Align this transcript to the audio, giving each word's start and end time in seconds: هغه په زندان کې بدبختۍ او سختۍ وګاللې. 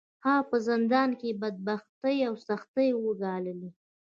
هغه 0.25 0.43
په 0.49 0.57
زندان 0.67 1.09
کې 1.19 1.39
بدبختۍ 1.41 2.17
او 2.27 2.33
سختۍ 2.47 2.89
وګاللې. 3.05 3.69